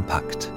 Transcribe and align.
kompakt. 0.00 0.50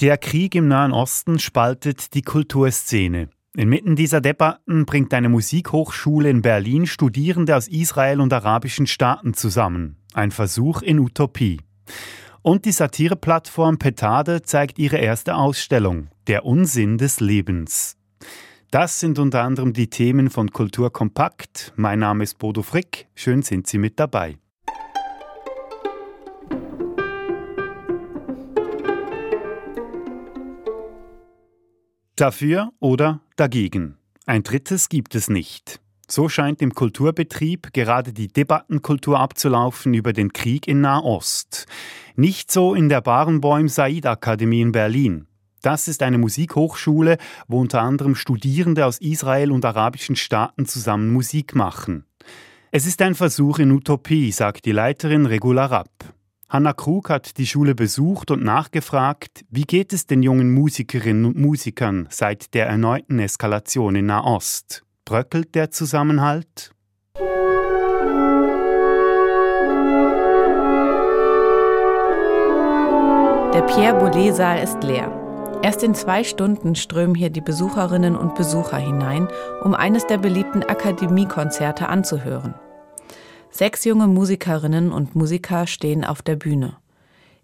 Der 0.00 0.16
Krieg 0.16 0.54
im 0.54 0.68
Nahen 0.68 0.92
Osten 0.92 1.40
spaltet 1.40 2.14
die 2.14 2.22
Kulturszene. 2.22 3.30
Inmitten 3.56 3.96
dieser 3.96 4.20
Debatten 4.20 4.86
bringt 4.86 5.12
eine 5.12 5.28
Musikhochschule 5.28 6.30
in 6.30 6.42
Berlin 6.42 6.86
Studierende 6.86 7.56
aus 7.56 7.66
Israel 7.66 8.20
und 8.20 8.32
arabischen 8.32 8.86
Staaten 8.86 9.34
zusammen. 9.34 9.96
Ein 10.14 10.30
Versuch 10.30 10.82
in 10.82 11.00
Utopie. 11.00 11.60
Und 12.42 12.64
die 12.64 12.72
Satireplattform 12.72 13.78
Petade 13.78 14.42
zeigt 14.42 14.78
ihre 14.78 14.98
erste 14.98 15.34
Ausstellung, 15.34 16.08
Der 16.28 16.44
Unsinn 16.44 16.96
des 16.96 17.18
Lebens. 17.18 17.96
Das 18.70 19.00
sind 19.00 19.18
unter 19.18 19.42
anderem 19.42 19.72
die 19.72 19.90
Themen 19.90 20.30
von 20.30 20.52
Kultur 20.52 20.92
Kompakt. 20.92 21.72
Mein 21.74 21.98
Name 21.98 22.22
ist 22.22 22.38
Bodo 22.38 22.62
Frick. 22.62 23.08
Schön 23.16 23.42
sind 23.42 23.66
Sie 23.66 23.78
mit 23.78 23.98
dabei. 23.98 24.38
Dafür 32.18 32.72
oder 32.80 33.20
dagegen. 33.36 33.96
Ein 34.26 34.42
drittes 34.42 34.88
gibt 34.88 35.14
es 35.14 35.30
nicht. 35.30 35.78
So 36.08 36.28
scheint 36.28 36.60
im 36.60 36.74
Kulturbetrieb 36.74 37.72
gerade 37.72 38.12
die 38.12 38.26
Debattenkultur 38.26 39.20
abzulaufen 39.20 39.94
über 39.94 40.12
den 40.12 40.32
Krieg 40.32 40.66
in 40.66 40.80
Nahost. 40.80 41.66
Nicht 42.16 42.50
so 42.50 42.74
in 42.74 42.88
der 42.88 43.02
Barenbäum 43.02 43.68
Said 43.68 44.04
Akademie 44.04 44.62
in 44.62 44.72
Berlin. 44.72 45.28
Das 45.62 45.86
ist 45.86 46.02
eine 46.02 46.18
Musikhochschule, 46.18 47.18
wo 47.46 47.60
unter 47.60 47.82
anderem 47.82 48.16
Studierende 48.16 48.84
aus 48.84 48.98
Israel 48.98 49.52
und 49.52 49.64
arabischen 49.64 50.16
Staaten 50.16 50.66
zusammen 50.66 51.12
Musik 51.12 51.54
machen. 51.54 52.04
Es 52.72 52.84
ist 52.84 53.00
ein 53.00 53.14
Versuch 53.14 53.60
in 53.60 53.70
Utopie, 53.70 54.32
sagt 54.32 54.64
die 54.64 54.72
Leiterin 54.72 55.24
Regula 55.24 55.66
Rapp. 55.66 56.17
Hanna 56.50 56.72
Krug 56.72 57.10
hat 57.10 57.36
die 57.36 57.46
Schule 57.46 57.74
besucht 57.74 58.30
und 58.30 58.42
nachgefragt, 58.42 59.44
wie 59.50 59.64
geht 59.64 59.92
es 59.92 60.06
den 60.06 60.22
jungen 60.22 60.54
Musikerinnen 60.54 61.26
und 61.26 61.36
Musikern 61.36 62.08
seit 62.08 62.54
der 62.54 62.66
erneuten 62.66 63.18
Eskalation 63.18 63.94
in 63.96 64.06
Nahost? 64.06 64.82
Bröckelt 65.04 65.54
der 65.54 65.70
Zusammenhalt? 65.70 66.72
Der 73.52 73.62
Pierre 73.66 73.98
Boulez-Saal 73.98 74.62
ist 74.62 74.82
leer. 74.82 75.12
Erst 75.62 75.82
in 75.82 75.94
zwei 75.94 76.24
Stunden 76.24 76.76
strömen 76.76 77.14
hier 77.14 77.28
die 77.28 77.42
Besucherinnen 77.42 78.16
und 78.16 78.36
Besucher 78.36 78.78
hinein, 78.78 79.28
um 79.64 79.74
eines 79.74 80.06
der 80.06 80.16
beliebten 80.16 80.62
Akademiekonzerte 80.62 81.90
anzuhören. 81.90 82.54
Sechs 83.50 83.84
junge 83.84 84.06
Musikerinnen 84.06 84.92
und 84.92 85.14
Musiker 85.14 85.66
stehen 85.66 86.04
auf 86.04 86.22
der 86.22 86.36
Bühne. 86.36 86.76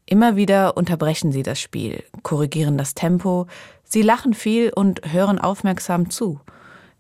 Immer 0.07 0.37
wieder 0.37 0.77
unterbrechen 0.77 1.33
sie 1.33 1.43
das 1.43 1.59
Spiel, 1.59 2.05
korrigieren 2.23 2.77
das 2.77 2.95
Tempo, 2.95 3.47
sie 3.85 4.03
lachen 4.03 4.35
viel 4.35 4.71
und 4.71 5.01
hören 5.13 5.39
aufmerksam 5.39 6.11
zu. 6.11 6.41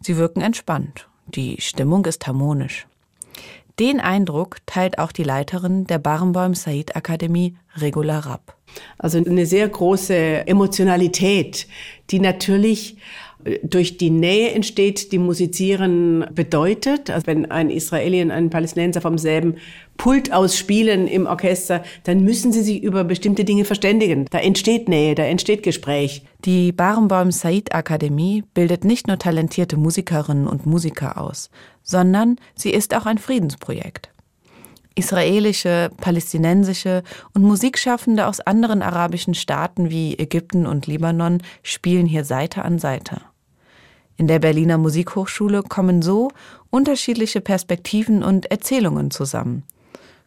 Sie 0.01 0.17
wirken 0.17 0.41
entspannt. 0.41 1.09
Die 1.27 1.61
Stimmung 1.61 2.05
ist 2.07 2.27
harmonisch. 2.27 2.87
Den 3.79 4.01
Eindruck 4.01 4.59
teilt 4.67 4.99
auch 4.99 5.13
die 5.13 5.25
Leiterin 5.25 5.87
der 5.87 5.99
Barenbäum 5.99 6.55
Said 6.55 6.95
Akademie, 6.97 7.57
Regula 7.77 8.21
Rapp. 8.21 8.57
Also 8.99 9.19
eine 9.19 9.47
sehr 9.47 9.69
große 9.69 10.47
Emotionalität, 10.47 11.67
die 12.11 12.21
natürlich 12.21 12.97
durch 13.63 13.99
die 13.99 14.11
Nähe 14.11 14.53
entsteht, 14.53 15.13
die 15.13 15.19
Musizieren 15.19 16.25
bedeutet. 16.35 17.11
Also 17.11 17.27
wenn 17.27 17.51
ein 17.51 17.71
Israeli 17.71 18.23
und 18.23 18.31
ein 18.31 18.51
Palästinenser 18.51 19.01
vom 19.01 19.19
selben 19.19 19.57
Pult 19.97 20.33
aus 20.33 20.59
spielen 20.59 21.07
im 21.07 21.27
Orchester, 21.27 21.85
dann 22.05 22.25
müssen 22.25 22.53
sie 22.53 22.63
sich 22.63 22.83
über 22.83 23.05
bestimmte 23.05 23.45
Dinge 23.45 23.65
verständigen. 23.65 24.27
Da 24.31 24.39
entsteht 24.39 24.89
Nähe, 24.89 25.15
da 25.15 25.25
entsteht 25.25 25.63
Gespräch. 25.63 26.23
Die 26.45 26.73
Barenbaum 26.73 27.31
Said 27.31 27.75
Akademie 27.75 28.43
bildet 28.55 28.85
nicht 28.85 29.07
nur 29.07 29.19
talentierte 29.19 29.77
Musikerinnen 29.77 30.47
und 30.47 30.67
Musiker 30.67 31.21
aus, 31.21 31.51
sondern 31.83 32.37
sie 32.55 32.71
ist 32.71 32.95
auch 32.95 33.07
ein 33.07 33.19
Friedensprojekt. 33.19 34.11
Israelische, 34.97 35.91
palästinensische 35.97 37.03
und 37.35 37.43
Musikschaffende 37.43 38.27
aus 38.27 38.41
anderen 38.41 38.81
arabischen 38.81 39.35
Staaten 39.35 39.91
wie 39.91 40.17
Ägypten 40.19 40.67
und 40.67 40.87
Libanon 40.87 41.43
spielen 41.63 42.07
hier 42.07 42.25
Seite 42.25 42.65
an 42.65 42.79
Seite. 42.79 43.21
In 44.17 44.29
der 44.29 44.39
Berliner 44.39 44.79
Musikhochschule 44.79 45.63
kommen 45.63 46.03
so 46.03 46.31
unterschiedliche 46.71 47.41
Perspektiven 47.41 48.23
und 48.23 48.51
Erzählungen 48.51 49.11
zusammen. 49.11 49.65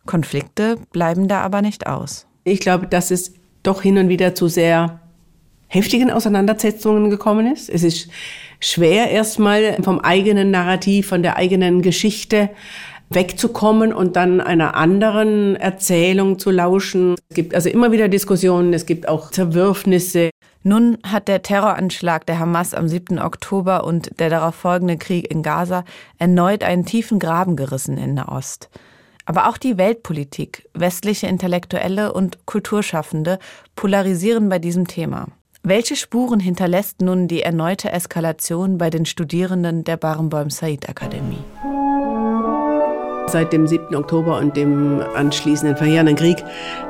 Konflikte 0.06 0.78
bleiben 0.92 1.28
da 1.28 1.42
aber 1.42 1.62
nicht 1.62 1.88
aus. 1.88 2.28
Ich 2.44 2.60
glaube, 2.60 2.88
dass 2.88 3.12
es 3.12 3.34
doch 3.64 3.82
hin 3.82 3.98
und 3.98 4.10
wieder 4.10 4.36
zu 4.36 4.48
sehr 4.48 5.00
heftigen 5.68 6.12
Auseinandersetzungen 6.12 7.10
gekommen 7.10 7.52
ist. 7.52 7.70
Es 7.70 7.84
ist 7.84 8.10
schwer 8.60 9.12
erstmal 9.12 9.78
vom 9.84 10.00
eigenen 10.00 10.52
Narrativ, 10.52 11.08
von 11.08 11.22
der 11.22 11.36
eigenen 11.36 11.82
Geschichte 11.82 12.50
wegzukommen 13.10 13.94
und 13.94 14.16
dann 14.16 14.42
einer 14.42 14.76
anderen 14.76 15.56
Erzählung 15.56 16.40
zu 16.40 16.52
lauschen. 16.52 17.16
Es 17.30 17.36
gibt 17.36 17.56
also 17.56 17.70
immer 17.70 17.92
wieder 17.92 18.10
Diskussionen, 18.10 18.74
es 18.74 18.86
gibt 18.86 19.08
auch 19.08 19.32
Zerwürfnisse. 19.32 20.30
Nun 20.68 20.98
hat 21.02 21.30
der 21.30 21.44
Terroranschlag 21.44 22.26
der 22.26 22.40
Hamas 22.40 22.74
am 22.74 22.90
7. 22.90 23.20
Oktober 23.20 23.86
und 23.86 24.20
der 24.20 24.30
darauf 24.30 24.54
folgende 24.54 24.98
Krieg 24.98 25.32
in 25.32 25.42
Gaza 25.42 25.86
erneut 26.18 26.62
einen 26.62 26.84
tiefen 26.84 27.20
Graben 27.20 27.56
gerissen 27.56 27.98
in 27.98 28.16
Nahost. 28.16 28.70
Aber 29.24 29.48
auch 29.48 29.58
die 29.58 29.78
Weltpolitik, 29.78 30.68
westliche 30.74 31.28
Intellektuelle 31.28 32.12
und 32.12 32.46
Kulturschaffende 32.46 33.40
polarisieren 33.78 34.50
bei 34.50 34.60
diesem 34.60 34.88
Thema. 34.88 35.28
Welche 35.64 35.96
Spuren 35.96 36.42
hinterlässt 36.42 37.00
nun 37.02 37.30
die 37.30 37.44
erneute 37.44 37.90
Eskalation 37.90 38.78
bei 38.78 38.90
den 38.90 39.06
Studierenden 39.06 39.86
der 39.86 39.96
Barenbäum 39.96 40.50
Said 40.50 40.90
Akademie? 40.90 41.46
Seit 43.30 43.52
dem 43.52 43.68
7. 43.68 43.94
Oktober 43.94 44.38
und 44.38 44.56
dem 44.56 45.02
anschließenden 45.02 45.76
verheerenden 45.76 46.16
Krieg 46.16 46.38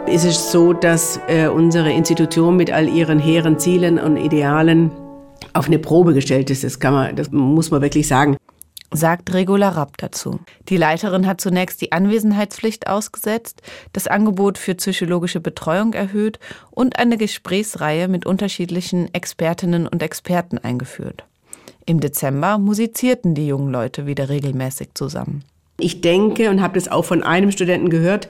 ist 0.06 0.24
es 0.24 0.52
so, 0.52 0.72
dass 0.72 1.20
äh, 1.28 1.48
unsere 1.48 1.92
Institution 1.92 2.56
mit 2.56 2.72
all 2.72 2.88
ihren 2.88 3.18
hehren 3.18 3.58
Zielen 3.58 3.98
und 3.98 4.18
Idealen 4.18 4.92
auf 5.54 5.66
eine 5.66 5.80
Probe 5.80 6.14
gestellt 6.14 6.52
ist. 6.52 6.64
Das, 6.64 6.80
kann 6.80 6.94
man, 6.94 7.16
das 7.16 7.32
muss 7.32 7.72
man 7.72 7.82
wirklich 7.82 8.08
sagen. 8.08 8.38
Sagt 8.94 9.34
Regula 9.34 9.70
Rapp 9.70 9.98
dazu. 9.98 10.40
Die 10.70 10.78
Leiterin 10.78 11.26
hat 11.26 11.42
zunächst 11.42 11.82
die 11.82 11.92
Anwesenheitspflicht 11.92 12.88
ausgesetzt, 12.88 13.64
das 13.94 14.08
Angebot 14.08 14.60
für 14.60 14.76
psychologische 14.76 15.40
Betreuung 15.40 15.94
erhöht 15.94 16.40
und 16.70 17.00
eine 17.00 17.18
Gesprächsreihe 17.18 18.08
mit 18.08 18.28
unterschiedlichen 18.28 19.12
Expertinnen 19.12 19.88
und 19.88 20.04
Experten 20.04 20.60
eingeführt. 20.60 21.26
Im 21.88 22.00
Dezember 22.00 22.60
musizierten 22.60 23.34
die 23.34 23.48
jungen 23.48 23.72
Leute 23.72 24.06
wieder 24.06 24.30
regelmäßig 24.30 24.90
zusammen. 24.94 25.44
Ich 25.80 26.02
denke 26.02 26.50
und 26.50 26.62
habe 26.62 26.80
das 26.80 26.88
auch 26.88 27.06
von 27.06 27.24
einem 27.24 27.52
Studenten 27.52 27.90
gehört, 27.90 28.30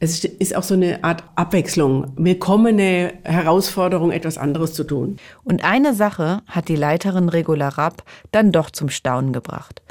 es 0.00 0.24
ist 0.24 0.54
auch 0.54 0.62
so 0.62 0.74
eine 0.74 1.02
Art 1.02 1.24
Abwechslung, 1.34 2.12
willkommene 2.16 3.14
Herausforderung, 3.24 4.12
etwas 4.12 4.38
anderes 4.38 4.72
zu 4.72 4.84
tun. 4.84 5.16
Und 5.42 5.64
eine 5.64 5.92
Sache 5.92 6.40
hat 6.46 6.68
die 6.68 6.76
Leiterin 6.76 7.28
Regula 7.28 7.68
Rapp 7.68 8.04
dann 8.30 8.52
doch 8.52 8.70
zum 8.70 8.90
Staunen 8.90 9.32
gebracht. 9.32 9.82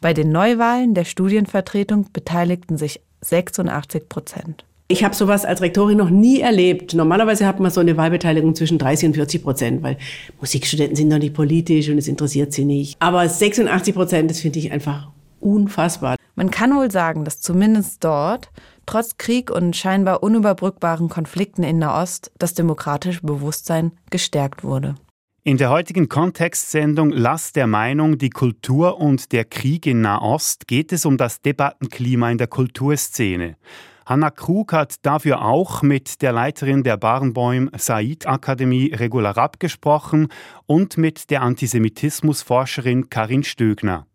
Bei 0.00 0.14
den 0.14 0.30
Neuwahlen 0.30 0.94
der 0.94 1.04
Studienvertretung 1.04 2.06
beteiligten 2.12 2.78
sich 2.78 3.00
86 3.22 4.08
Prozent. 4.08 4.64
Ich 4.88 5.02
habe 5.02 5.16
sowas 5.16 5.44
als 5.44 5.62
Rektorin 5.62 5.98
noch 5.98 6.10
nie 6.10 6.40
erlebt. 6.40 6.94
Normalerweise 6.94 7.44
hat 7.44 7.58
man 7.58 7.72
so 7.72 7.80
eine 7.80 7.96
Wahlbeteiligung 7.96 8.54
zwischen 8.54 8.78
30 8.78 9.08
und 9.08 9.14
40 9.14 9.42
Prozent, 9.42 9.82
weil 9.82 9.96
Musikstudenten 10.38 10.94
sind 10.94 11.10
doch 11.10 11.18
nicht 11.18 11.34
politisch 11.34 11.88
und 11.88 11.98
es 11.98 12.06
interessiert 12.06 12.52
sie 12.52 12.64
nicht. 12.64 12.96
Aber 13.00 13.28
86 13.28 13.94
Prozent, 13.94 14.30
das 14.30 14.38
finde 14.38 14.60
ich 14.60 14.70
einfach 14.70 15.08
unfassbar. 15.40 16.16
Man 16.36 16.50
kann 16.50 16.76
wohl 16.76 16.90
sagen, 16.90 17.24
dass 17.24 17.40
zumindest 17.40 18.04
dort, 18.04 18.50
trotz 18.84 19.16
Krieg 19.16 19.50
und 19.50 19.74
scheinbar 19.74 20.22
unüberbrückbaren 20.22 21.08
Konflikten 21.08 21.62
in 21.62 21.78
Nahost, 21.78 22.30
das 22.38 22.52
demokratische 22.52 23.22
Bewusstsein 23.22 23.92
gestärkt 24.10 24.62
wurde. 24.62 24.96
In 25.44 25.56
der 25.56 25.70
heutigen 25.70 26.10
Kontextsendung 26.10 27.10
Lass 27.10 27.52
der 27.52 27.66
Meinung, 27.66 28.18
die 28.18 28.30
Kultur 28.30 29.00
und 29.00 29.32
der 29.32 29.46
Krieg 29.46 29.86
in 29.86 30.02
Nahost 30.02 30.68
geht 30.68 30.92
es 30.92 31.06
um 31.06 31.16
das 31.16 31.40
Debattenklima 31.40 32.30
in 32.30 32.36
der 32.36 32.48
Kulturszene. 32.48 33.56
Hanna 34.04 34.30
Krug 34.30 34.72
hat 34.72 34.96
dafür 35.06 35.42
auch 35.42 35.82
mit 35.82 36.20
der 36.20 36.32
Leiterin 36.32 36.82
der 36.82 36.98
Barenbäum 36.98 37.70
Said 37.76 38.26
Akademie 38.26 38.92
Regula 38.92 39.30
Rapp 39.30 39.58
gesprochen 39.58 40.28
und 40.66 40.98
mit 40.98 41.30
der 41.30 41.42
Antisemitismusforscherin 41.42 43.08
Karin 43.08 43.42
Stögner. 43.42 44.06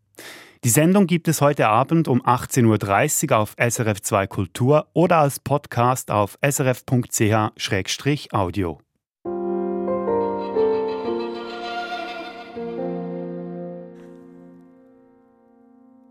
Die 0.63 0.69
Sendung 0.69 1.08
gibt 1.08 1.28
es 1.28 1.42
heute 1.42 1.69
Abend 1.69 2.08
um 2.08 2.22
18.30 2.22 3.31
Uhr 3.31 3.40
auf 3.40 3.56
SRF 3.58 4.00
2 4.00 4.28
Kultur 4.28 4.86
oder 4.94 5.18
als 5.18 5.40
Podcast 5.40 6.12
auf 6.12 6.38
srf.ch-audio. 6.48 7.50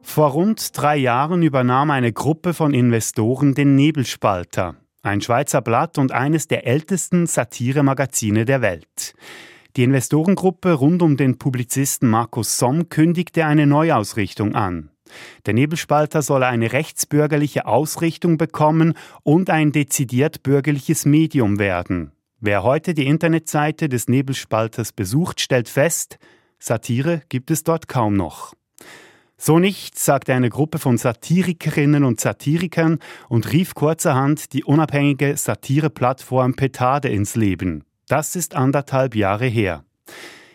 Vor 0.03 0.31
rund 0.31 0.77
drei 0.77 0.97
Jahren 0.97 1.43
übernahm 1.45 1.93
eine 1.93 2.13
Gruppe 2.13 2.53
von 2.53 2.75
Investoren 2.75 3.55
den 3.55 3.77
Nebelspalter, 3.77 4.75
ein 5.03 5.21
Schweizer 5.21 5.63
Blatt 5.63 5.97
und 5.97 6.11
eines 6.11 6.49
der 6.49 6.67
ältesten 6.67 7.29
Satiremagazine 7.29 8.45
der 8.47 8.63
Welt. 8.63 9.15
Die 9.77 9.85
Investorengruppe 9.85 10.73
rund 10.73 11.01
um 11.01 11.17
den 11.17 11.39
Publizisten 11.39 12.09
Markus 12.09 12.59
Somm 12.59 12.89
kündigte 12.89 13.47
eine 13.47 13.67
Neuausrichtung 13.67 14.55
an. 14.55 14.91
Der 15.47 15.55
Nebelspalter 15.55 16.23
solle 16.23 16.47
eine 16.47 16.73
rechtsbürgerliche 16.73 17.67
Ausrichtung 17.67 18.37
bekommen 18.37 18.95
und 19.23 19.51
ein 19.51 19.73
dezidiert 19.73 20.43
bürgerliches 20.43 21.05
Medium 21.05 21.59
werden. 21.59 22.13
Wer 22.41 22.63
heute 22.63 22.95
die 22.95 23.07
Internetseite 23.07 23.89
des 23.89 24.09
Nebelspalters 24.09 24.93
besucht, 24.93 25.41
stellt 25.41 25.69
fest, 25.69 26.19
Satire 26.59 27.23
gibt 27.29 27.51
es 27.51 27.65
dort 27.65 27.87
kaum 27.87 28.15
noch. 28.15 28.55
So 29.37 29.59
nicht, 29.59 29.99
sagte 29.99 30.35
eine 30.35 30.51
Gruppe 30.51 30.79
von 30.79 30.99
Satirikerinnen 30.99 32.05
und 32.05 32.21
Satirikern 32.21 32.99
und 33.29 33.53
rief 33.53 33.75
kurzerhand 33.75 34.53
die 34.53 34.65
unabhängige 34.65 35.37
Satireplattform 35.37 36.55
Petade 36.55 37.09
ins 37.09 37.37
Leben. 37.37 37.85
Das 38.11 38.35
ist 38.35 38.57
anderthalb 38.57 39.15
Jahre 39.15 39.47
her. 39.47 39.85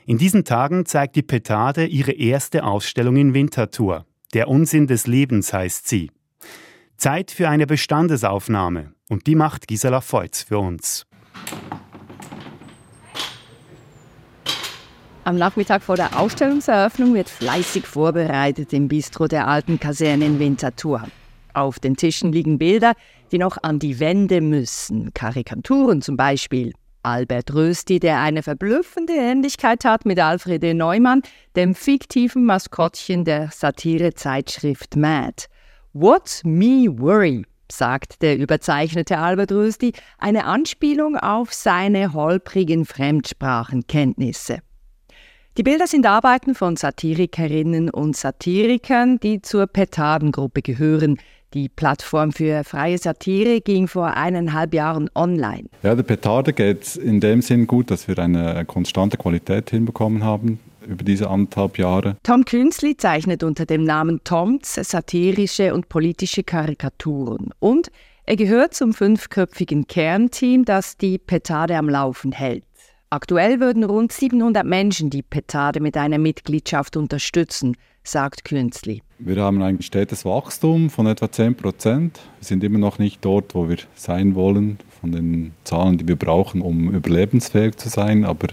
In 0.05 0.17
diesen 0.17 0.43
Tagen 0.43 0.85
zeigt 0.85 1.15
die 1.15 1.21
Petade 1.21 1.85
ihre 1.85 2.11
erste 2.11 2.65
Ausstellung 2.65 3.15
in 3.15 3.33
Winterthur. 3.33 4.05
Der 4.33 4.49
Unsinn 4.49 4.87
des 4.87 5.07
Lebens 5.07 5.53
heißt 5.53 5.87
sie. 5.87 6.11
Zeit 6.97 7.31
für 7.31 7.47
eine 7.47 7.65
Bestandesaufnahme 7.65 8.91
und 9.07 9.25
die 9.25 9.35
macht 9.35 9.69
Gisela 9.69 10.01
Feutz 10.01 10.43
für 10.43 10.59
uns. 10.59 11.05
Am 15.23 15.37
Nachmittag 15.37 15.81
vor 15.81 15.95
der 15.95 16.19
Ausstellungseröffnung 16.19 17.13
wird 17.13 17.29
fleißig 17.29 17.87
vorbereitet 17.87 18.73
im 18.73 18.89
Bistro 18.89 19.29
der 19.29 19.47
alten 19.47 19.79
Kaserne 19.79 20.25
in 20.25 20.39
Winterthur. 20.39 21.07
Auf 21.53 21.79
den 21.79 21.95
Tischen 21.95 22.33
liegen 22.33 22.57
Bilder, 22.57 22.95
die 23.31 23.37
noch 23.37 23.63
an 23.63 23.79
die 23.79 24.01
Wände 24.01 24.41
müssen. 24.41 25.13
Karikaturen 25.13 26.01
zum 26.01 26.17
Beispiel. 26.17 26.73
Albert 27.05 27.53
Rösti, 27.53 27.99
der 27.99 28.19
eine 28.19 28.41
verblüffende 28.41 29.13
Ähnlichkeit 29.13 29.85
hat 29.85 30.05
mit 30.05 30.19
Alfred 30.19 30.63
e. 30.63 30.73
Neumann, 30.73 31.21
dem 31.55 31.75
fiktiven 31.75 32.45
Maskottchen 32.45 33.23
der 33.23 33.51
Satirezeitschrift 33.51 34.95
Mad. 34.95 35.45
What 35.93 36.41
me 36.43 36.87
worry, 36.89 37.45
sagt 37.71 38.21
der 38.23 38.37
überzeichnete 38.37 39.19
Albert 39.19 39.51
Rösti, 39.51 39.93
eine 40.17 40.45
Anspielung 40.45 41.15
auf 41.15 41.53
seine 41.53 42.13
holprigen 42.13 42.85
Fremdsprachenkenntnisse. 42.85 44.59
Die 45.57 45.63
Bilder 45.63 45.87
sind 45.87 46.05
Arbeiten 46.05 46.53
von 46.53 46.75
Satirikerinnen 46.75 47.89
und 47.89 48.17
Satirikern, 48.17 49.21
die 49.21 49.41
zur 49.41 49.67
Petardengruppe 49.67 50.61
gehören. 50.61 51.17
Die 51.55 51.69
Plattform 51.69 52.33
für 52.33 52.65
freie 52.65 52.97
Satire 52.97 53.61
ging 53.61 53.87
vor 53.87 54.07
eineinhalb 54.07 54.73
Jahren 54.73 55.09
online. 55.15 55.69
Ja, 55.83 55.95
der 55.95 56.03
Petarde 56.03 56.51
geht 56.51 56.97
in 56.97 57.21
dem 57.21 57.41
Sinn 57.41 57.65
gut, 57.65 57.89
dass 57.89 58.09
wir 58.09 58.19
eine 58.19 58.65
konstante 58.65 59.15
Qualität 59.15 59.69
hinbekommen 59.69 60.21
haben 60.21 60.59
über 60.85 61.05
diese 61.05 61.29
anderthalb 61.29 61.77
Jahre. 61.77 62.17
Tom 62.23 62.43
Künzli 62.43 62.97
zeichnet 62.97 63.41
unter 63.41 63.65
dem 63.65 63.85
Namen 63.85 64.21
Toms 64.25 64.73
satirische 64.73 65.73
und 65.73 65.87
politische 65.87 66.43
Karikaturen. 66.43 67.51
Und 67.59 67.89
er 68.25 68.35
gehört 68.35 68.73
zum 68.73 68.93
fünfköpfigen 68.93 69.87
Kernteam, 69.87 70.65
das 70.65 70.97
die 70.97 71.17
Petarde 71.17 71.77
am 71.77 71.87
Laufen 71.87 72.33
hält. 72.33 72.65
Aktuell 73.09 73.61
würden 73.61 73.85
rund 73.85 74.11
700 74.11 74.65
Menschen 74.65 75.09
die 75.09 75.21
Petade 75.21 75.79
mit 75.79 75.95
einer 75.95 76.17
Mitgliedschaft 76.17 76.97
unterstützen, 76.97 77.77
sagt 78.03 78.43
Künzli. 78.43 79.03
Wir 79.17 79.41
haben 79.41 79.61
ein 79.61 79.81
stetes 79.81 80.25
Wachstum 80.25 80.89
von 80.89 81.07
etwa 81.07 81.31
10 81.31 81.55
Prozent. 81.55 82.19
Wir 82.39 82.45
sind 82.45 82.65
immer 82.65 82.79
noch 82.79 82.99
nicht 82.99 83.23
dort, 83.23 83.55
wo 83.55 83.69
wir 83.69 83.77
sein 83.95 84.35
wollen, 84.35 84.77
von 84.99 85.13
den 85.13 85.53
Zahlen, 85.63 85.97
die 85.97 86.05
wir 86.05 86.17
brauchen, 86.17 86.61
um 86.61 86.93
überlebensfähig 86.93 87.77
zu 87.77 87.87
sein, 87.87 88.25
aber 88.25 88.47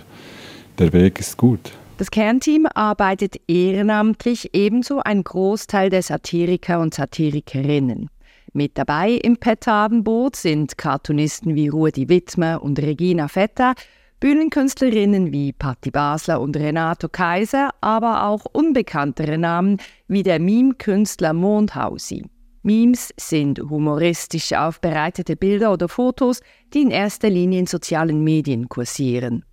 der 0.78 0.92
Weg 0.92 1.18
ist 1.18 1.36
gut. 1.36 1.72
Das 1.98 2.12
Kernteam 2.12 2.68
arbeitet 2.72 3.40
ehrenamtlich, 3.48 4.50
ebenso 4.52 5.00
ein 5.00 5.24
Großteil 5.24 5.90
der 5.90 6.02
Satiriker 6.02 6.78
und 6.78 6.94
Satirikerinnen. 6.94 8.08
Mit 8.52 8.78
dabei 8.78 9.10
im 9.10 9.38
Petadenboot 9.38 10.36
sind 10.36 10.78
Cartoonisten 10.78 11.56
wie 11.56 11.68
Rudi 11.68 12.08
Wittmer 12.08 12.62
und 12.62 12.78
Regina 12.78 13.26
Vetter 13.26 13.74
Bühnenkünstlerinnen 14.22 15.32
wie 15.32 15.52
Patti 15.52 15.90
Basler 15.90 16.40
und 16.40 16.56
Renato 16.56 17.08
Kaiser, 17.08 17.70
aber 17.80 18.28
auch 18.28 18.44
unbekanntere 18.52 19.36
Namen 19.36 19.78
wie 20.06 20.22
der 20.22 20.38
Meme-Künstler 20.38 21.32
Mondhausi. 21.32 22.22
Memes 22.62 23.12
sind 23.18 23.58
humoristisch 23.58 24.52
aufbereitete 24.52 25.34
Bilder 25.34 25.72
oder 25.72 25.88
Fotos, 25.88 26.40
die 26.72 26.82
in 26.82 26.92
erster 26.92 27.30
Linie 27.30 27.58
in 27.58 27.66
sozialen 27.66 28.22
Medien 28.22 28.68
kursieren. 28.68 29.44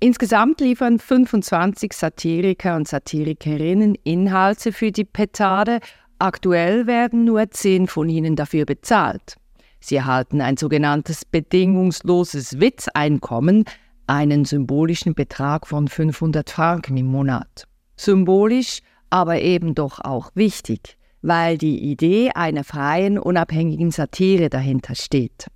Insgesamt 0.00 0.62
liefern 0.62 0.98
25 0.98 1.92
Satiriker 1.92 2.76
und 2.76 2.88
Satirikerinnen 2.88 3.96
Inhalte 4.02 4.72
für 4.72 4.92
die 4.92 5.04
Petade. 5.04 5.80
Aktuell 6.18 6.86
werden 6.86 7.26
nur 7.26 7.50
10 7.50 7.88
von 7.88 8.08
ihnen 8.08 8.34
dafür 8.34 8.64
bezahlt. 8.64 9.36
Sie 9.84 9.96
erhalten 9.96 10.40
ein 10.40 10.56
sogenanntes 10.56 11.26
bedingungsloses 11.26 12.58
Witzeinkommen, 12.58 13.66
einen 14.06 14.46
symbolischen 14.46 15.14
Betrag 15.14 15.66
von 15.66 15.88
500 15.88 16.48
Franken 16.48 16.96
im 16.96 17.04
Monat. 17.04 17.64
Symbolisch, 17.94 18.80
aber 19.10 19.42
eben 19.42 19.74
doch 19.74 20.00
auch 20.00 20.30
wichtig, 20.34 20.96
weil 21.20 21.58
die 21.58 21.82
Idee 21.82 22.30
einer 22.30 22.64
freien, 22.64 23.18
unabhängigen 23.18 23.90
Satire 23.90 24.48
dahinter 24.48 24.94
steht. 24.94 25.48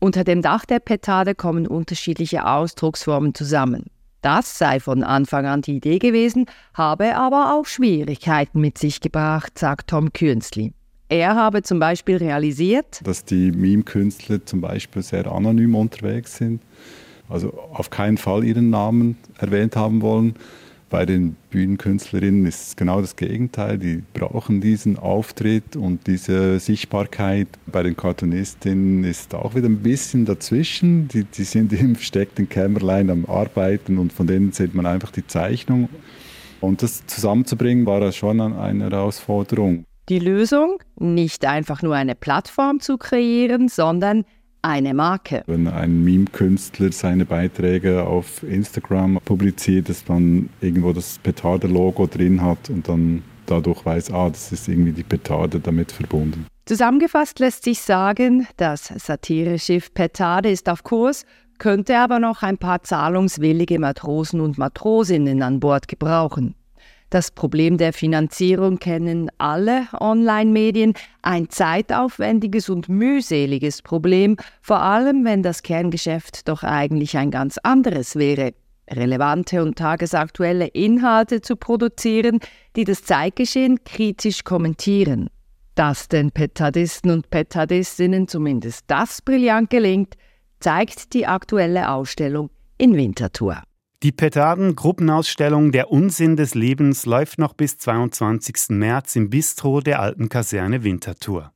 Unter 0.00 0.24
dem 0.24 0.42
Dach 0.42 0.64
der 0.64 0.80
Petade 0.80 1.36
kommen 1.36 1.68
unterschiedliche 1.68 2.46
Ausdrucksformen 2.46 3.36
zusammen. 3.36 3.84
Das 4.20 4.58
sei 4.58 4.80
von 4.80 5.04
Anfang 5.04 5.46
an 5.46 5.62
die 5.62 5.76
Idee 5.76 6.00
gewesen, 6.00 6.46
habe 6.74 7.16
aber 7.16 7.54
auch 7.54 7.66
Schwierigkeiten 7.66 8.60
mit 8.60 8.78
sich 8.78 9.00
gebracht, 9.00 9.60
sagt 9.60 9.90
Tom 9.90 10.12
Künzli. 10.12 10.72
Er 11.10 11.34
habe 11.34 11.64
zum 11.64 11.80
Beispiel 11.80 12.18
realisiert, 12.18 13.00
dass 13.02 13.24
die 13.24 13.50
Meme-Künstler 13.50 14.46
zum 14.46 14.60
Beispiel 14.60 15.02
sehr 15.02 15.26
anonym 15.26 15.74
unterwegs 15.74 16.36
sind, 16.36 16.62
also 17.28 17.52
auf 17.72 17.90
keinen 17.90 18.16
Fall 18.16 18.44
ihren 18.44 18.70
Namen 18.70 19.18
erwähnt 19.36 19.74
haben 19.74 20.02
wollen. 20.02 20.36
Bei 20.88 21.04
den 21.06 21.34
Bühnenkünstlerinnen 21.50 22.46
ist 22.46 22.68
es 22.68 22.76
genau 22.76 23.00
das 23.00 23.16
Gegenteil. 23.16 23.78
Die 23.78 24.04
brauchen 24.14 24.60
diesen 24.60 25.00
Auftritt 25.00 25.74
und 25.74 26.06
diese 26.06 26.60
Sichtbarkeit. 26.60 27.48
Bei 27.66 27.82
den 27.82 27.96
Cartoonistinnen 27.96 29.02
ist 29.02 29.34
auch 29.34 29.56
wieder 29.56 29.66
ein 29.66 29.78
bisschen 29.78 30.26
dazwischen. 30.26 31.08
Die, 31.08 31.24
die 31.24 31.44
sind 31.44 31.72
im 31.80 31.96
versteckten 31.96 32.48
Kämmerlein 32.48 33.10
am 33.10 33.26
Arbeiten 33.26 33.98
und 33.98 34.12
von 34.12 34.28
denen 34.28 34.52
sieht 34.52 34.76
man 34.76 34.86
einfach 34.86 35.10
die 35.10 35.26
Zeichnung. 35.26 35.88
Und 36.60 36.84
das 36.84 37.04
zusammenzubringen 37.06 37.84
war 37.84 38.12
schon 38.12 38.40
eine 38.40 38.84
Herausforderung. 38.84 39.86
Die 40.10 40.18
Lösung, 40.18 40.82
nicht 40.98 41.44
einfach 41.44 41.82
nur 41.82 41.94
eine 41.94 42.16
Plattform 42.16 42.80
zu 42.80 42.98
kreieren, 42.98 43.68
sondern 43.68 44.24
eine 44.60 44.92
Marke. 44.92 45.44
Wenn 45.46 45.68
ein 45.68 46.02
Meme-Künstler 46.02 46.90
seine 46.90 47.24
Beiträge 47.24 48.02
auf 48.02 48.42
Instagram 48.42 49.20
publiziert, 49.24 49.88
dass 49.88 50.08
man 50.08 50.50
irgendwo 50.60 50.92
das 50.92 51.20
Petarde-Logo 51.22 52.08
drin 52.08 52.42
hat 52.42 52.70
und 52.70 52.88
dann 52.88 53.22
dadurch 53.46 53.86
weiß, 53.86 54.10
ah, 54.10 54.28
das 54.30 54.50
ist 54.50 54.66
irgendwie 54.66 54.90
die 54.90 55.04
Petarde 55.04 55.60
damit 55.60 55.92
verbunden. 55.92 56.44
Zusammengefasst 56.66 57.38
lässt 57.38 57.62
sich 57.62 57.80
sagen, 57.80 58.48
das 58.56 58.86
Satireschiff 58.88 59.94
Petarde 59.94 60.50
ist 60.50 60.68
auf 60.68 60.82
Kurs, 60.82 61.24
könnte 61.58 61.96
aber 61.96 62.18
noch 62.18 62.42
ein 62.42 62.58
paar 62.58 62.82
zahlungswillige 62.82 63.78
Matrosen 63.78 64.40
und 64.40 64.58
Matrosinnen 64.58 65.40
an 65.44 65.60
Bord 65.60 65.86
gebrauchen. 65.86 66.56
Das 67.10 67.32
Problem 67.32 67.76
der 67.76 67.92
Finanzierung 67.92 68.78
kennen 68.78 69.32
alle 69.38 69.88
Online-Medien, 69.98 70.94
ein 71.22 71.50
zeitaufwendiges 71.50 72.68
und 72.68 72.88
mühseliges 72.88 73.82
Problem, 73.82 74.36
vor 74.62 74.80
allem 74.80 75.24
wenn 75.24 75.42
das 75.42 75.64
Kerngeschäft 75.64 76.48
doch 76.48 76.62
eigentlich 76.62 77.16
ein 77.16 77.32
ganz 77.32 77.58
anderes 77.58 78.14
wäre. 78.14 78.54
Relevante 78.88 79.60
und 79.62 79.76
tagesaktuelle 79.76 80.68
Inhalte 80.68 81.40
zu 81.40 81.56
produzieren, 81.56 82.38
die 82.76 82.84
das 82.84 83.04
Zeitgeschehen 83.04 83.82
kritisch 83.84 84.44
kommentieren. 84.44 85.30
Dass 85.74 86.08
den 86.08 86.30
Petadisten 86.30 87.10
und 87.10 87.30
Petadistinnen 87.30 88.28
zumindest 88.28 88.84
das 88.86 89.20
brillant 89.20 89.70
gelingt, 89.70 90.14
zeigt 90.60 91.12
die 91.12 91.26
aktuelle 91.26 91.90
Ausstellung 91.90 92.50
in 92.78 92.94
Winterthur. 92.94 93.62
Die 94.02 94.12
Petarden-Gruppenausstellung 94.12 95.72
Der 95.72 95.90
Unsinn 95.90 96.34
des 96.34 96.54
Lebens 96.54 97.04
läuft 97.04 97.38
noch 97.38 97.52
bis 97.52 97.76
22. 97.76 98.70
März 98.70 99.14
im 99.14 99.28
Bistro 99.28 99.82
der 99.82 100.00
alten 100.00 100.30
Kaserne 100.30 100.84
Winterthur. 100.84 101.52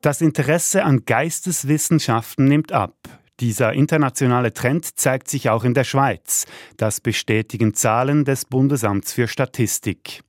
Das 0.00 0.22
Interesse 0.22 0.82
an 0.82 1.04
Geisteswissenschaften 1.04 2.46
nimmt 2.46 2.72
ab. 2.72 2.96
Dieser 3.38 3.74
internationale 3.74 4.54
Trend 4.54 4.98
zeigt 4.98 5.28
sich 5.28 5.50
auch 5.50 5.64
in 5.64 5.74
der 5.74 5.84
Schweiz. 5.84 6.46
Das 6.78 7.02
bestätigen 7.02 7.74
Zahlen 7.74 8.24
des 8.24 8.46
Bundesamts 8.46 9.12
für 9.12 9.28
Statistik. 9.28 10.22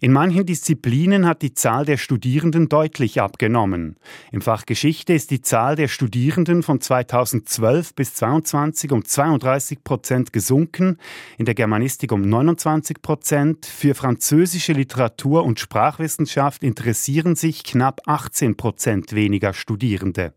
In 0.00 0.12
manchen 0.12 0.44
Disziplinen 0.44 1.26
hat 1.26 1.42
die 1.42 1.54
Zahl 1.54 1.84
der 1.84 1.96
Studierenden 1.96 2.68
deutlich 2.68 3.20
abgenommen. 3.20 3.96
Im 4.32 4.40
Fach 4.40 4.66
Geschichte 4.66 5.12
ist 5.12 5.30
die 5.30 5.40
Zahl 5.40 5.76
der 5.76 5.88
Studierenden 5.88 6.62
von 6.62 6.80
2012 6.80 7.94
bis 7.94 8.14
2022 8.14 8.92
um 8.92 9.04
32 9.04 9.84
Prozent 9.84 10.32
gesunken, 10.32 10.98
in 11.38 11.44
der 11.44 11.54
Germanistik 11.54 12.12
um 12.12 12.22
29 12.22 13.02
Prozent. 13.02 13.66
Für 13.66 13.94
französische 13.94 14.72
Literatur 14.72 15.44
und 15.44 15.60
Sprachwissenschaft 15.60 16.62
interessieren 16.62 17.36
sich 17.36 17.64
knapp 17.64 18.00
18 18.06 18.56
Prozent 18.56 19.12
weniger 19.14 19.54
Studierende. 19.54 20.34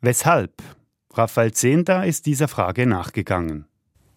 Weshalb? 0.00 0.62
Raphael 1.14 1.52
Zehnder 1.52 2.04
ist 2.04 2.26
dieser 2.26 2.48
Frage 2.48 2.86
nachgegangen. 2.86 3.66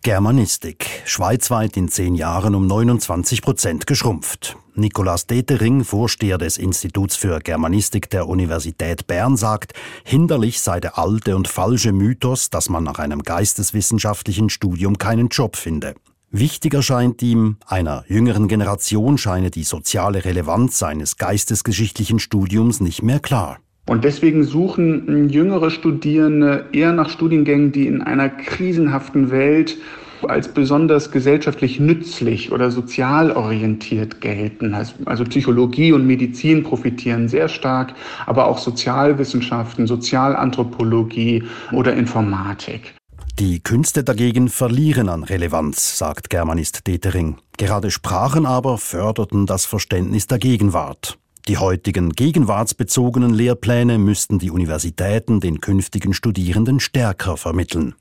Germanistik. 0.02 1.04
Schweizweit 1.04 1.76
in 1.76 1.90
zehn 1.90 2.16
Jahren 2.16 2.56
um 2.56 2.68
29 2.68 3.42
Prozent 3.42 3.86
geschrumpft. 3.86 4.56
Nikolaus 4.74 5.28
Detering, 5.28 5.84
Vorsteher 5.84 6.38
des 6.38 6.58
Instituts 6.58 7.18
für 7.18 7.40
Germanistik 7.40 8.10
der 8.10 8.30
Universität 8.30 9.08
Bern, 9.08 9.36
sagt, 9.36 9.74
hinderlich 10.06 10.62
sei 10.62 10.80
der 10.80 10.98
alte 10.98 11.36
und 11.36 11.50
falsche 11.50 11.92
Mythos, 11.92 12.50
dass 12.50 12.70
man 12.70 12.86
nach 12.86 12.98
einem 12.98 13.24
geisteswissenschaftlichen 13.24 14.50
Studium 14.50 14.98
keinen 14.98 15.28
Job 15.28 15.58
finde. 15.58 15.96
Wichtiger 16.32 16.82
scheint 16.82 17.22
ihm, 17.22 17.58
einer 17.66 18.06
jüngeren 18.08 18.48
Generation 18.48 19.18
scheine 19.18 19.52
die 19.52 19.64
soziale 19.64 20.24
Relevanz 20.24 20.80
seines 20.80 21.18
geistesgeschichtlichen 21.18 22.20
Studiums 22.20 22.80
nicht 22.80 23.04
mehr 23.04 23.20
klar. 23.20 23.60
Und 23.90 24.04
deswegen 24.04 24.44
suchen 24.44 25.30
jüngere 25.30 25.72
Studierende 25.72 26.66
eher 26.72 26.94
nach 26.94 27.10
Studiengängen, 27.10 27.72
die 27.72 27.88
in 27.88 28.04
einer 28.04 28.30
krisenhaften 28.30 29.32
Welt 29.32 29.80
als 30.28 30.48
besonders 30.48 31.10
gesellschaftlich 31.10 31.80
nützlich 31.80 32.52
oder 32.52 32.70
sozial 32.70 33.32
orientiert 33.32 34.22
gelten. 34.22 34.76
Also 35.06 35.24
Psychologie 35.24 35.92
und 35.92 36.06
Medizin 36.06 36.62
profitieren 36.62 37.30
sehr 37.30 37.48
stark, 37.48 37.96
aber 38.28 38.46
auch 38.46 38.60
Sozialwissenschaften, 38.60 39.88
Sozialanthropologie 39.88 41.46
oder 41.72 41.96
Informatik. 41.96 42.94
Die 43.40 43.60
Künste 43.60 44.04
dagegen 44.04 44.50
verlieren 44.50 45.10
an 45.10 45.24
Relevanz, 45.24 45.98
sagt 45.98 46.30
Germanist 46.30 46.86
Detering. 46.86 47.38
Gerade 47.58 47.90
Sprachen 47.90 48.46
aber 48.46 48.78
förderten 48.78 49.48
das 49.48 49.66
Verständnis 49.66 50.28
der 50.28 50.38
Gegenwart. 50.38 51.18
Die 51.48 51.58
heutigen 51.58 52.12
gegenwartsbezogenen 52.12 53.34
Lehrpläne 53.34 53.98
müssten 53.98 54.38
die 54.40 54.52
Universitäten 54.52 55.40
den 55.40 55.62
künftigen 55.62 56.14
Studierenden 56.14 56.80
stärker 56.80 57.38
vermitteln. 57.38 57.96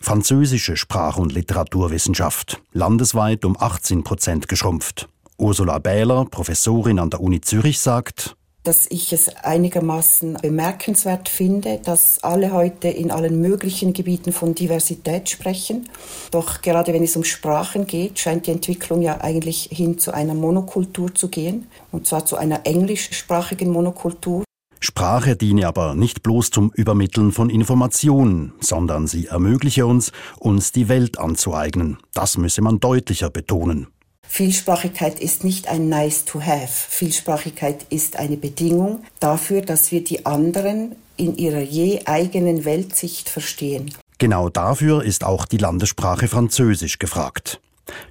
Französische 0.00 0.76
Sprach- 0.76 1.18
und 1.18 1.32
Literaturwissenschaft, 1.32 2.62
landesweit 2.72 3.44
um 3.44 3.56
18 3.58 4.04
Prozent 4.04 4.48
geschrumpft. 4.48 5.08
Ursula 5.36 5.78
Bähler, 5.78 6.24
Professorin 6.24 6.98
an 6.98 7.10
der 7.10 7.20
Uni 7.20 7.40
Zürich, 7.40 7.80
sagt, 7.80 8.36
dass 8.68 8.86
ich 8.90 9.14
es 9.14 9.34
einigermaßen 9.34 10.34
bemerkenswert 10.42 11.30
finde, 11.30 11.80
dass 11.82 12.22
alle 12.22 12.52
heute 12.52 12.88
in 12.88 13.10
allen 13.10 13.40
möglichen 13.40 13.94
Gebieten 13.94 14.30
von 14.30 14.54
Diversität 14.54 15.30
sprechen. 15.30 15.88
Doch 16.32 16.60
gerade 16.60 16.92
wenn 16.92 17.02
es 17.02 17.16
um 17.16 17.24
Sprachen 17.24 17.86
geht, 17.86 18.18
scheint 18.18 18.46
die 18.46 18.50
Entwicklung 18.50 19.00
ja 19.00 19.22
eigentlich 19.22 19.70
hin 19.72 19.98
zu 19.98 20.12
einer 20.12 20.34
Monokultur 20.34 21.14
zu 21.14 21.28
gehen, 21.28 21.68
und 21.92 22.06
zwar 22.06 22.26
zu 22.26 22.36
einer 22.36 22.66
englischsprachigen 22.66 23.70
Monokultur. 23.70 24.44
Sprache 24.80 25.34
diene 25.34 25.66
aber 25.66 25.94
nicht 25.94 26.22
bloß 26.22 26.50
zum 26.50 26.70
Übermitteln 26.74 27.32
von 27.32 27.48
Informationen, 27.48 28.52
sondern 28.60 29.06
sie 29.06 29.28
ermögliche 29.28 29.86
uns, 29.86 30.12
uns 30.38 30.72
die 30.72 30.90
Welt 30.90 31.18
anzueignen. 31.18 31.96
Das 32.12 32.36
müsse 32.36 32.60
man 32.60 32.80
deutlicher 32.80 33.30
betonen. 33.30 33.86
Vielsprachigkeit 34.28 35.18
ist 35.18 35.42
nicht 35.42 35.68
ein 35.68 35.88
Nice 35.88 36.24
to 36.24 36.40
have. 36.40 36.68
Vielsprachigkeit 36.68 37.86
ist 37.90 38.16
eine 38.16 38.36
Bedingung 38.36 39.04
dafür, 39.20 39.62
dass 39.62 39.90
wir 39.90 40.04
die 40.04 40.26
anderen 40.26 40.94
in 41.16 41.36
ihrer 41.36 41.60
je 41.60 42.02
eigenen 42.04 42.64
Weltsicht 42.64 43.28
verstehen. 43.28 43.92
Genau 44.18 44.48
dafür 44.48 45.02
ist 45.02 45.24
auch 45.24 45.44
die 45.44 45.56
Landessprache 45.56 46.28
Französisch 46.28 46.98
gefragt. 46.98 47.60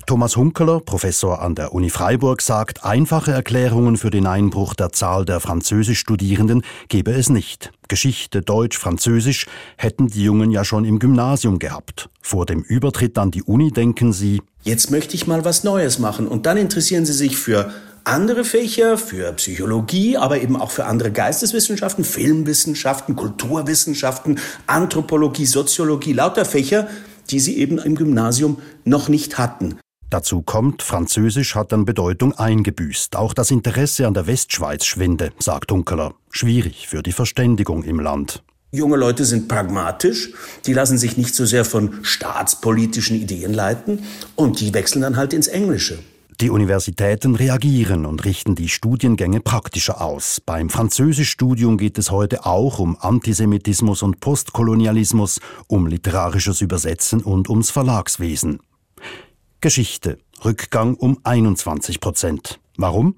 Thomas 0.06 0.36
Hunkeler, 0.36 0.80
Professor 0.80 1.42
an 1.42 1.56
der 1.56 1.74
Uni 1.74 1.90
Freiburg, 1.90 2.42
sagt, 2.42 2.84
einfache 2.84 3.32
Erklärungen 3.32 3.98
für 3.98 4.10
den 4.10 4.26
Einbruch 4.26 4.74
der 4.74 4.92
Zahl 4.92 5.26
der 5.26 5.40
Französischstudierenden 5.40 6.64
gebe 6.88 7.12
es 7.12 7.30
nicht. 7.30 7.72
Geschichte, 7.88 8.42
Deutsch, 8.42 8.78
Französisch 8.78 9.48
hätten 9.78 10.08
die 10.08 10.24
Jungen 10.24 10.52
ja 10.52 10.64
schon 10.64 10.86
im 10.86 11.00
Gymnasium 11.00 11.60
gehabt. 11.60 12.10
Vor 12.22 12.46
dem 12.46 12.62
Übertritt 12.62 13.18
an 13.18 13.32
die 13.32 13.44
Uni 13.44 13.72
denken 13.72 14.14
sie, 14.14 14.42
jetzt 14.64 14.92
möchte 14.92 15.16
ich 15.16 15.28
mal 15.28 15.46
was 15.46 15.64
Neues 15.64 16.00
machen. 16.00 16.28
Und 16.28 16.46
dann 16.46 16.58
interessieren 16.58 17.06
sie 17.06 17.14
sich 17.14 17.38
für 17.38 17.72
andere 18.08 18.46
Fächer, 18.46 18.98
für 18.98 19.34
Psychologie, 19.34 20.18
aber 20.18 20.42
eben 20.42 20.56
auch 20.56 20.72
für 20.72 20.86
andere 20.86 21.12
Geisteswissenschaften, 21.12 22.06
Filmwissenschaften, 22.06 23.18
Kulturwissenschaften, 23.18 24.40
Anthropologie, 24.66 25.46
Soziologie, 25.46 26.14
lauter 26.14 26.46
Fächer, 26.46 26.88
die 27.28 27.40
sie 27.40 27.58
eben 27.58 27.78
im 27.78 27.96
Gymnasium 27.96 28.58
noch 28.84 29.10
nicht 29.10 29.38
hatten. 29.38 29.78
Dazu 30.10 30.42
kommt, 30.42 30.84
Französisch 30.84 31.56
hat 31.56 31.74
an 31.74 31.84
Bedeutung 31.84 32.34
eingebüßt. 32.34 33.18
Auch 33.18 33.34
das 33.34 33.52
Interesse 33.52 34.08
an 34.08 34.14
der 34.14 34.26
Westschweiz 34.26 34.86
schwinde, 34.86 35.32
sagt 35.38 35.72
Dunkeler. 35.72 36.14
Schwierig 36.32 36.88
für 36.88 37.04
die 37.04 37.12
Verständigung 37.12 37.84
im 37.84 38.00
Land. 38.00 38.44
Junge 38.72 38.98
Leute 38.98 39.26
sind 39.26 39.48
pragmatisch, 39.48 40.34
die 40.66 40.74
lassen 40.74 40.98
sich 40.98 41.18
nicht 41.18 41.34
so 41.34 41.46
sehr 41.46 41.66
von 41.66 42.00
staatspolitischen 42.04 43.16
Ideen 43.16 43.54
leiten 43.54 44.04
und 44.36 44.60
die 44.60 44.74
wechseln 44.74 45.02
dann 45.02 45.18
halt 45.18 45.34
ins 45.34 45.48
Englische. 45.48 46.00
Die 46.40 46.52
Universitäten 46.52 47.34
reagieren 47.34 48.06
und 48.06 48.24
richten 48.24 48.54
die 48.54 48.70
Studiengänge 48.70 49.40
praktischer 49.40 50.02
aus. 50.02 50.40
Beim 50.40 50.70
Französischstudium 50.70 51.80
geht 51.80 51.98
es 51.98 52.12
heute 52.12 52.46
auch 52.46 52.78
um 52.78 52.96
Antisemitismus 53.00 54.04
und 54.04 54.20
Postkolonialismus, 54.20 55.40
um 55.66 55.88
literarisches 55.88 56.62
Übersetzen 56.62 57.22
und 57.22 57.50
ums 57.50 57.72
Verlagswesen. 57.72 58.60
Geschichte. 59.62 60.20
Rückgang 60.46 60.94
um 60.94 61.18
21 61.24 62.00
Prozent. 62.00 62.60
Warum? 62.78 63.16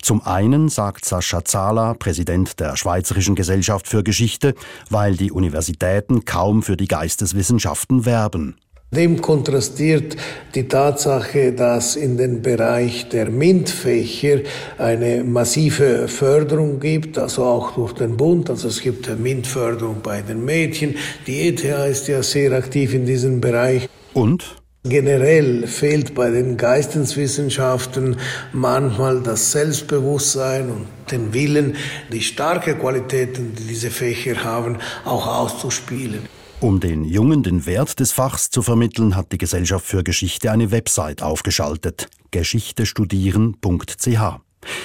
Zum 0.00 0.22
einen, 0.22 0.68
sagt 0.68 1.04
Sascha 1.04 1.44
Zahler, 1.44 1.94
Präsident 1.94 2.60
der 2.60 2.76
Schweizerischen 2.76 3.34
Gesellschaft 3.34 3.88
für 3.88 4.04
Geschichte, 4.04 4.54
weil 4.88 5.16
die 5.16 5.32
Universitäten 5.32 6.24
kaum 6.24 6.62
für 6.62 6.76
die 6.76 6.86
Geisteswissenschaften 6.86 8.04
werben. 8.04 8.56
Dem 8.94 9.22
kontrastiert 9.22 10.16
die 10.54 10.68
Tatsache, 10.68 11.52
dass 11.52 11.96
in 11.96 12.18
den 12.18 12.42
Bereich 12.42 13.08
der 13.08 13.30
MINT-Fächer 13.30 14.40
eine 14.76 15.24
massive 15.24 16.08
Förderung 16.08 16.78
gibt, 16.78 17.16
also 17.16 17.42
auch 17.42 17.74
durch 17.74 17.94
den 17.94 18.18
Bund. 18.18 18.50
Also 18.50 18.68
es 18.68 18.82
gibt 18.82 19.08
MINT-Förderung 19.08 20.02
bei 20.02 20.20
den 20.20 20.44
Mädchen. 20.44 20.96
Die 21.26 21.48
ETH 21.48 21.64
ist 21.64 22.08
ja 22.08 22.22
sehr 22.22 22.52
aktiv 22.52 22.92
in 22.92 23.06
diesem 23.06 23.40
Bereich. 23.40 23.88
Und? 24.12 24.56
Generell 24.84 25.66
fehlt 25.68 26.14
bei 26.14 26.28
den 26.28 26.58
Geisteswissenschaften 26.58 28.16
manchmal 28.52 29.22
das 29.22 29.52
Selbstbewusstsein 29.52 30.68
und 30.68 30.86
den 31.10 31.32
Willen, 31.32 31.76
die 32.12 32.20
starke 32.20 32.74
Qualitäten, 32.74 33.54
die 33.58 33.68
diese 33.68 33.88
Fächer 33.90 34.44
haben, 34.44 34.76
auch 35.06 35.26
auszuspielen. 35.26 36.41
Um 36.62 36.78
den 36.78 37.04
Jungen 37.04 37.42
den 37.42 37.66
Wert 37.66 37.98
des 37.98 38.12
Fachs 38.12 38.48
zu 38.48 38.62
vermitteln, 38.62 39.16
hat 39.16 39.32
die 39.32 39.38
Gesellschaft 39.38 39.84
für 39.84 40.04
Geschichte 40.04 40.52
eine 40.52 40.70
Website 40.70 41.20
aufgeschaltet, 41.20 42.08
geschichtestudieren.ch. 42.30 44.20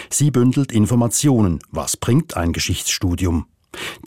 Sie 0.10 0.32
bündelt 0.32 0.72
Informationen, 0.72 1.60
was 1.70 1.96
bringt 1.96 2.36
ein 2.36 2.52
Geschichtsstudium. 2.52 3.46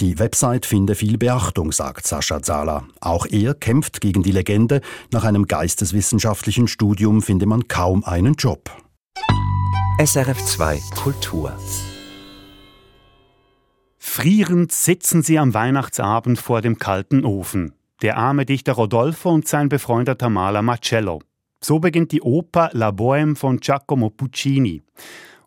Die 0.01 0.19
Website 0.19 0.67
finde 0.67 0.97
viel 0.97 1.17
Beachtung, 1.17 1.71
sagt 1.71 2.09
Sascha 2.09 2.43
Zala. 2.43 2.89
Auch 3.01 3.25
er 3.27 3.55
kämpft 3.55 4.01
gegen 4.01 4.25
die 4.25 4.33
Legende, 4.33 4.81
nach 5.13 5.23
einem 5.23 5.47
geisteswissenschaftlichen 5.47 6.67
Studium 6.67 7.23
finde 7.23 7.47
man 7.47 7.69
kaum 7.69 8.03
einen 8.03 8.35
Job. 8.35 8.69
SRF 10.05 10.45
2 10.45 10.81
Kultur 10.97 11.57
Frierend 14.13 14.73
sitzen 14.73 15.23
sie 15.23 15.39
am 15.39 15.55
Weihnachtsabend 15.55 16.41
vor 16.41 16.63
dem 16.63 16.81
kalten 16.81 17.25
Ofen. 17.25 17.75
Der 18.03 18.17
arme 18.17 18.45
Dichter 18.45 18.73
Rodolfo 18.73 19.31
und 19.31 19.47
sein 19.47 19.69
befreundeter 19.69 20.29
Maler 20.29 20.63
Marcello. 20.63 21.21
So 21.61 21.79
beginnt 21.79 22.11
die 22.11 22.21
Oper 22.21 22.71
La 22.73 22.89
Bohème 22.89 23.37
von 23.37 23.61
Giacomo 23.61 24.11
Puccini. 24.11 24.83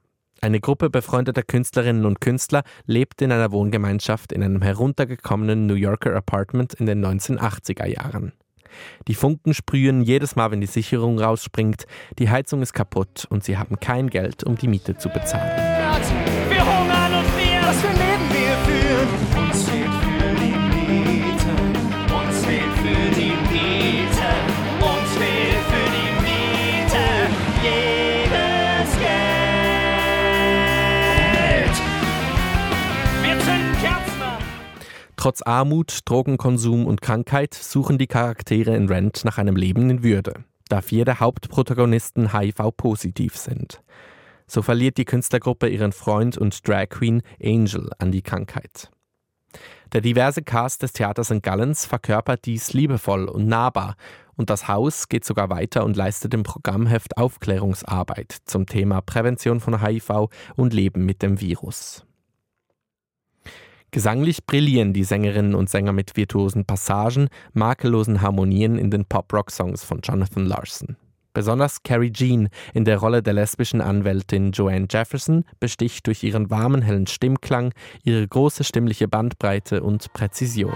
Eine 0.41 0.59
Gruppe 0.59 0.89
befreundeter 0.89 1.43
Künstlerinnen 1.43 2.05
und 2.05 2.21
Künstler 2.21 2.63
lebt 2.85 3.21
in 3.21 3.31
einer 3.31 3.51
Wohngemeinschaft 3.51 4.31
in 4.31 4.43
einem 4.43 4.61
heruntergekommenen 4.61 5.65
New 5.65 5.75
Yorker 5.75 6.15
Apartment 6.15 6.73
in 6.73 6.87
den 6.87 7.05
1980er 7.05 7.85
Jahren. 7.85 8.33
Die 9.07 9.15
Funken 9.15 9.53
sprühen 9.53 10.01
jedes 10.01 10.35
Mal, 10.35 10.51
wenn 10.51 10.61
die 10.61 10.67
Sicherung 10.67 11.19
rausspringt, 11.19 11.85
die 12.19 12.29
Heizung 12.29 12.61
ist 12.61 12.73
kaputt 12.73 13.25
und 13.29 13.43
sie 13.43 13.57
haben 13.57 13.79
kein 13.79 14.09
Geld, 14.09 14.43
um 14.43 14.57
die 14.57 14.67
Miete 14.67 14.97
zu 14.97 15.09
bezahlen. 15.09 15.51
Wir 16.49 16.65
hungern 16.65 17.13
und 17.13 17.37
wir, 17.37 18.14
Trotz 35.25 35.41
Armut, 35.41 36.01
Drogenkonsum 36.05 36.85
und 36.85 37.01
Krankheit 37.01 37.55
suchen 37.55 37.97
die 37.97 38.05
Charaktere 38.05 38.75
in 38.75 38.87
Rent 38.87 39.25
nach 39.25 39.39
einem 39.39 39.55
Leben 39.55 39.89
in 39.89 40.03
Würde, 40.03 40.45
da 40.69 40.83
vier 40.83 41.03
der 41.03 41.19
Hauptprotagonisten 41.19 42.31
HIV-positiv 42.31 43.35
sind. 43.35 43.81
So 44.45 44.61
verliert 44.61 44.99
die 44.99 45.05
Künstlergruppe 45.05 45.67
ihren 45.67 45.93
Freund 45.93 46.37
und 46.37 46.67
Drag 46.67 46.89
Queen 46.89 47.23
Angel 47.43 47.89
an 47.97 48.11
die 48.11 48.21
Krankheit. 48.21 48.91
Der 49.93 50.01
diverse 50.01 50.43
Cast 50.43 50.83
des 50.83 50.93
Theaters 50.93 51.29
St. 51.29 51.41
Gallens 51.41 51.87
verkörpert 51.87 52.45
dies 52.45 52.73
liebevoll 52.73 53.27
und 53.27 53.47
nahbar 53.47 53.95
und 54.35 54.51
das 54.51 54.67
Haus 54.67 55.09
geht 55.09 55.25
sogar 55.25 55.49
weiter 55.49 55.85
und 55.85 55.97
leistet 55.97 56.35
im 56.35 56.43
Programmheft 56.43 57.17
Aufklärungsarbeit 57.17 58.37
zum 58.45 58.67
Thema 58.67 59.01
Prävention 59.01 59.59
von 59.59 59.81
HIV 59.81 60.27
und 60.55 60.71
Leben 60.71 61.03
mit 61.03 61.23
dem 61.23 61.41
Virus. 61.41 62.05
Gesanglich 63.95 64.45
brillieren 64.45 64.91
die 64.91 65.05
Sängerinnen 65.05 65.55
und 65.55 65.69
Sänger 65.69 65.93
mit 65.93 66.17
virtuosen 66.17 66.65
Passagen, 66.65 67.29
makellosen 67.53 68.21
Harmonien 68.21 68.77
in 68.77 68.91
den 68.91 69.05
Pop-Rock-Songs 69.05 69.85
von 69.85 70.01
Jonathan 70.03 70.45
Larson. 70.45 70.97
Besonders 71.33 71.81
Carrie 71.81 72.11
Jean 72.11 72.49
in 72.73 72.83
der 72.83 72.97
Rolle 72.97 73.23
der 73.23 73.31
lesbischen 73.31 73.79
Anwältin 73.79 74.51
Joanne 74.51 74.87
Jefferson 74.91 75.45
besticht 75.61 76.07
durch 76.07 76.23
ihren 76.23 76.49
warmen, 76.49 76.81
hellen 76.81 77.07
Stimmklang, 77.07 77.71
ihre 78.03 78.27
große 78.27 78.65
stimmliche 78.65 79.07
Bandbreite 79.07 79.81
und 79.81 80.11
Präzision. 80.11 80.73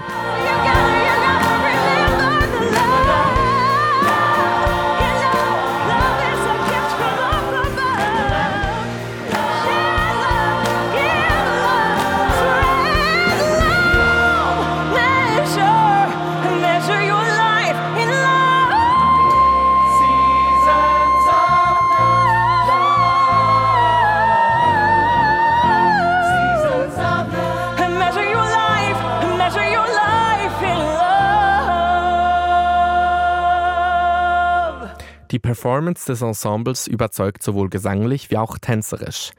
Performance 35.70 36.08
des 36.08 36.24
Ensembles 36.24 36.88
überzeugt 36.88 37.44
sowohl 37.44 37.70
gesanglich 37.70 38.32
wie 38.32 38.38
auch 38.38 38.58
tänzerisch. 38.58 39.34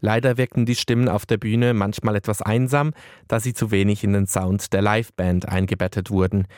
Leider 0.00 0.36
wirkten 0.36 0.66
die 0.66 0.74
Stimmen 0.74 1.08
auf 1.08 1.26
der 1.26 1.36
Bühne 1.36 1.74
manchmal 1.74 2.16
etwas 2.16 2.42
einsam, 2.42 2.90
da 3.28 3.38
sie 3.38 3.54
zu 3.54 3.70
wenig 3.70 4.02
in 4.02 4.12
den 4.12 4.26
Sound 4.26 4.72
der 4.72 4.82
Liveband 4.82 5.48
eingebettet 5.48 6.10
wurden. 6.10 6.48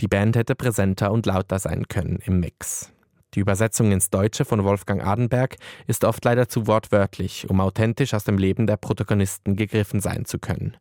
Die 0.00 0.08
Band 0.08 0.36
hätte 0.36 0.54
präsenter 0.54 1.12
und 1.12 1.26
lauter 1.26 1.58
sein 1.58 1.86
können 1.88 2.18
im 2.24 2.40
Mix. 2.40 2.90
Die 3.34 3.40
Übersetzung 3.40 3.92
ins 3.92 4.08
Deutsche 4.08 4.46
von 4.46 4.64
Wolfgang 4.64 5.04
Adenberg 5.04 5.56
ist 5.86 6.04
oft 6.04 6.24
leider 6.24 6.48
zu 6.48 6.66
wortwörtlich, 6.66 7.50
um 7.50 7.60
authentisch 7.60 8.14
aus 8.14 8.24
dem 8.24 8.38
Leben 8.38 8.66
der 8.66 8.78
Protagonisten 8.78 9.54
gegriffen 9.54 10.00
sein 10.00 10.24
zu 10.24 10.38
können. 10.38 10.78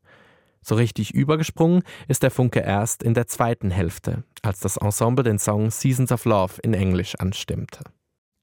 So 0.61 0.75
richtig 0.75 1.13
übergesprungen 1.13 1.83
ist 2.07 2.23
der 2.23 2.31
Funke 2.31 2.61
erst 2.61 3.03
in 3.03 3.13
der 3.13 3.27
zweiten 3.27 3.69
Hälfte, 3.69 4.23
als 4.43 4.61
das 4.61 4.77
Ensemble 4.77 5.25
den 5.25 5.39
Song 5.39 5.71
Seasons 5.71 6.13
of 6.13 6.23
Love 6.23 6.53
in 6.63 6.73
Englisch 6.73 7.15
anstimmte. 7.15 7.83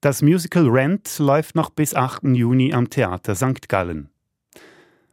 Das 0.05 0.21
Musical 0.21 0.69
Rent 0.69 1.19
läuft 1.19 1.55
noch 1.55 1.71
bis 1.71 1.95
8. 1.95 2.25
Juni 2.25 2.75
am 2.75 2.90
Theater 2.90 3.35
St. 3.35 3.71
Gallen. 3.71 4.11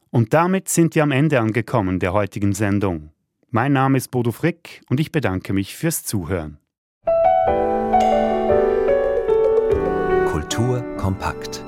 Und 0.10 0.34
damit 0.34 0.68
sind 0.68 0.96
wir 0.96 1.04
am 1.04 1.12
Ende 1.12 1.40
angekommen 1.40 2.02
der 2.02 2.12
heutigen 2.12 2.52
Sendung. 2.52 3.12
Mein 3.52 3.72
Name 3.72 3.98
ist 3.98 4.12
Bodo 4.12 4.34
Frick 4.34 4.82
und 4.90 5.00
ich 5.00 5.14
bedanke 5.14 5.54
mich 5.54 5.78
fürs 5.78 6.04
Zuhören. 6.04 6.58
Kultur 10.30 10.82
kompakt. 10.98 11.64